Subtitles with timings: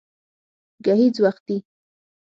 [0.85, 1.57] گهيځ وختي